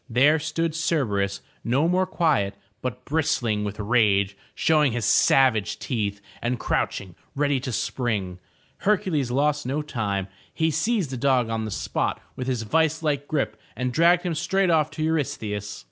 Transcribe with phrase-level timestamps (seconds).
[0.09, 6.59] There stood Cerberus, no more quiet, but bristling with rage, showing his savage teeth, and
[6.59, 8.39] crouching ready to spring.
[8.79, 10.27] Hercules lost no time.
[10.51, 14.33] He seized the dog on the spot with his vice like grip, and dragged him
[14.33, 15.79] straight off to Eurystheus.